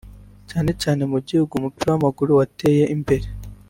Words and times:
cyane 0.49 0.71
cyane 0.81 1.01
mu 1.11 1.17
gihugu 1.27 1.51
umupira 1.55 1.89
w’amaguru 1.91 2.31
wateye 2.39 2.83
imbere 2.95 3.27